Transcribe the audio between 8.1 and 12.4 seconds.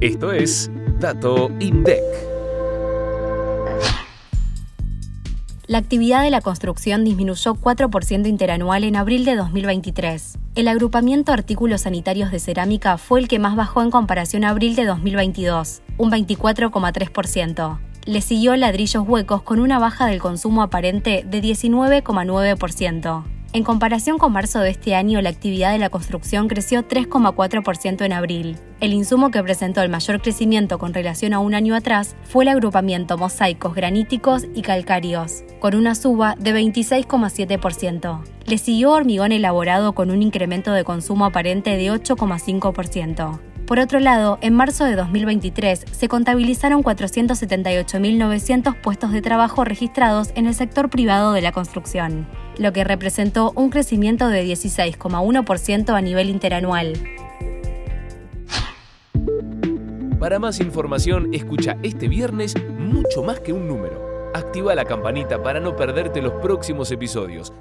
interanual en abril de 2023. El agrupamiento Artículos Sanitarios de